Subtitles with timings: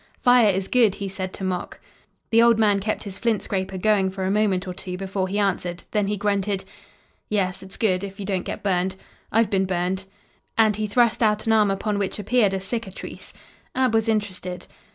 [0.19, 1.79] "Fire is good!" he said to Mok.
[2.31, 5.37] The old man kept his flint scraper going for a moment or two before he
[5.37, 6.63] answered; then he grunted:
[7.29, 8.95] "Yes, it's good if you don't get burned.
[9.31, 10.05] I've been burned,"
[10.57, 13.31] and he thrust out an arm upon which appeared a cicatrice.
[13.75, 14.65] Ab was interested.